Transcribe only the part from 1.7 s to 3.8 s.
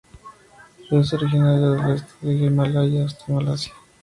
del este del Himalaya hasta Malasia.